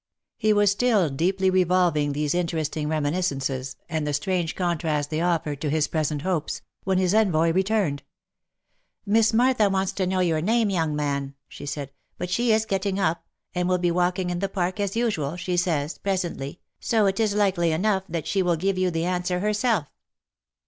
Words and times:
He 0.35 0.51
was 0.51 0.71
still 0.71 1.09
deeply 1.11 1.51
revolving 1.51 2.11
these 2.13 2.33
interesting 2.33 2.89
reminiscences, 2.89 3.75
and 3.87 4.07
the 4.07 4.13
strange 4.15 4.55
contrast 4.55 5.11
they 5.11 5.21
offered 5.21 5.61
to 5.61 5.69
his 5.69 5.87
present 5.87 6.23
hopes, 6.23 6.63
when 6.85 6.97
his 6.97 7.13
envoy 7.13 7.53
returned 7.53 8.01
—"Miss 9.15 9.31
Martha 9.31 9.69
wants 9.69 9.91
to 9.91 10.07
know 10.07 10.19
your 10.19 10.41
name, 10.41 10.71
young 10.71 10.95
man," 10.95 11.35
she 11.47 11.67
said, 11.67 11.91
"but 12.17 12.31
she 12.31 12.51
is 12.51 12.65
getting 12.65 12.97
up, 12.99 13.27
and 13.53 13.69
will 13.69 13.77
be 13.77 13.91
walking 13.91 14.31
in 14.31 14.39
the 14.39 14.49
park 14.49 14.79
as 14.79 14.95
usual, 14.95 15.35
she 15.37 15.55
says, 15.55 15.99
presently, 15.99 16.59
so 16.79 17.05
it 17.05 17.19
is 17.19 17.35
likely 17.35 17.71
enough 17.71 18.01
that 18.09 18.25
she 18.25 18.41
will 18.41 18.55
give 18.55 18.79
you 18.79 18.89
the 18.89 19.05
answer 19.05 19.39
herself." 19.39 19.85